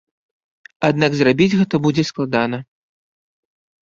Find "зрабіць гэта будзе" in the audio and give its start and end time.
1.19-2.03